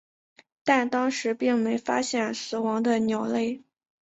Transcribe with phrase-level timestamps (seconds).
[0.63, 3.61] 但当时并没发现死亡的鸟类。